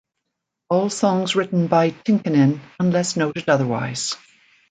All 0.71 0.89
songs 0.89 1.35
written 1.35 1.67
by 1.67 1.91
Tynkkynen 1.91 2.59
unless 2.79 3.15
noted 3.15 3.47
otherwise. 3.47 4.15